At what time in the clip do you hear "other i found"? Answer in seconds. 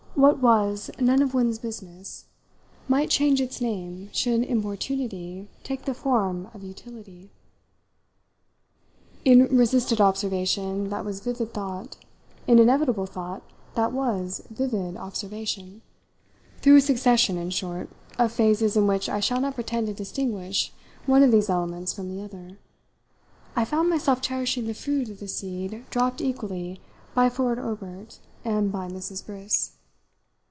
22.23-23.89